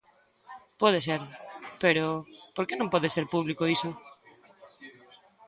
[0.81, 1.21] Pode ser,
[1.83, 2.05] pero,
[2.55, 3.89] ¿por que non pode ser público iso?